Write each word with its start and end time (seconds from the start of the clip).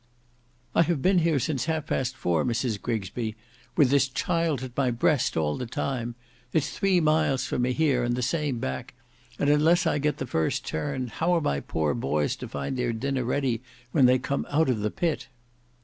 "I 0.73 0.81
have 0.81 1.03
been 1.03 1.19
here 1.19 1.37
since 1.37 1.65
half 1.65 1.85
past 1.85 2.15
four, 2.15 2.43
Mrs 2.43 2.81
Grigsby, 2.81 3.35
with 3.77 3.91
this 3.91 4.07
chilt 4.07 4.63
at 4.63 4.75
my 4.75 4.89
breast 4.89 5.37
all 5.37 5.55
the 5.57 5.67
time. 5.67 6.15
It's 6.53 6.71
three 6.75 6.99
miles 6.99 7.45
for 7.45 7.59
me 7.59 7.71
here, 7.71 8.03
and 8.03 8.15
the 8.15 8.23
same 8.23 8.57
back, 8.57 8.95
and 9.37 9.47
unless 9.47 9.85
I 9.85 9.99
get 9.99 10.17
the 10.17 10.25
first 10.25 10.65
turn, 10.65 11.09
how 11.09 11.33
are 11.35 11.39
my 11.41 11.59
poor 11.59 11.93
boys 11.93 12.35
to 12.37 12.47
find 12.47 12.77
their 12.77 12.93
dinner 12.93 13.23
ready 13.23 13.61
when 13.91 14.07
they 14.07 14.17
come 14.17 14.47
out 14.49 14.69
of 14.71 14.79
the 14.79 14.89
pit?" 14.89 15.27